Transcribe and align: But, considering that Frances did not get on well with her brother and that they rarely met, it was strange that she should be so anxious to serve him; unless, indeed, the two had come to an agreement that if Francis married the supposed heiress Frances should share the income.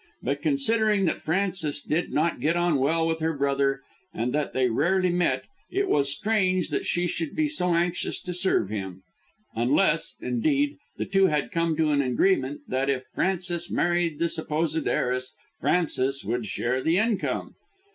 But, 0.23 0.41
considering 0.41 1.05
that 1.05 1.21
Frances 1.21 1.79
did 1.83 2.11
not 2.11 2.39
get 2.39 2.55
on 2.55 2.79
well 2.79 3.05
with 3.05 3.19
her 3.19 3.33
brother 3.37 3.81
and 4.11 4.33
that 4.33 4.51
they 4.51 4.67
rarely 4.67 5.11
met, 5.11 5.43
it 5.69 5.87
was 5.87 6.11
strange 6.11 6.69
that 6.69 6.87
she 6.87 7.05
should 7.05 7.35
be 7.35 7.47
so 7.47 7.75
anxious 7.75 8.19
to 8.21 8.33
serve 8.33 8.69
him; 8.69 9.03
unless, 9.53 10.15
indeed, 10.19 10.77
the 10.97 11.05
two 11.05 11.27
had 11.27 11.51
come 11.51 11.77
to 11.77 11.91
an 11.91 12.01
agreement 12.01 12.61
that 12.67 12.89
if 12.89 13.03
Francis 13.13 13.69
married 13.69 14.17
the 14.17 14.27
supposed 14.27 14.87
heiress 14.87 15.33
Frances 15.59 16.21
should 16.21 16.47
share 16.47 16.81
the 16.81 16.97
income. 16.97 17.53